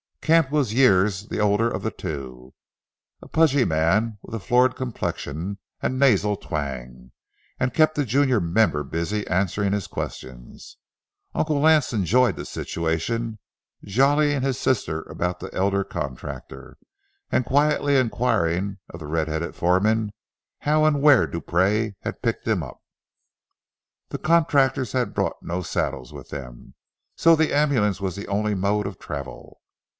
Camp 0.19 0.49
was 0.49 0.73
years 0.73 1.27
the 1.27 1.39
older 1.39 1.69
of 1.69 1.81
the 1.83 1.91
two, 1.91 2.53
a 3.21 3.27
pudgy 3.27 3.65
man 3.65 4.17
with 4.23 4.33
a 4.33 4.39
florid 4.39 4.75
complexion 4.75 5.59
and 5.81 5.99
nasal 5.99 6.35
twang, 6.37 7.11
and 7.59 7.73
kept 7.73 7.95
the 7.95 8.05
junior 8.05 8.39
member 8.39 8.83
busy 8.83 9.27
answering 9.27 9.73
his 9.73 9.87
questions. 9.87 10.77
Uncle 11.35 11.59
Lance 11.59 11.91
enjoyed 11.93 12.35
the 12.35 12.45
situation, 12.45 13.39
jollying 13.83 14.41
his 14.41 14.57
sister 14.59 15.01
about 15.03 15.39
the 15.39 15.53
elder 15.53 15.83
contractor 15.83 16.77
and 17.31 17.45
quietly 17.45 17.95
inquiring 17.97 18.77
of 18.89 18.99
the 18.99 19.07
red 19.07 19.27
haired 19.27 19.55
foreman 19.55 20.13
how 20.59 20.85
and 20.85 21.01
where 21.01 21.27
Dupree 21.27 21.93
had 22.01 22.21
picked 22.23 22.47
him 22.47 22.63
up. 22.63 22.81
The 24.09 24.17
contractors 24.17 24.93
had 24.93 25.13
brought 25.13 25.43
no 25.43 25.61
saddles 25.61 26.11
with 26.13 26.29
them, 26.29 26.73
so 27.15 27.35
the 27.35 27.53
ambulance 27.53 27.99
was 28.01 28.15
the 28.15 28.27
only 28.27 28.55
mode 28.55 28.87
of 28.87 28.97
travel. 28.97 29.59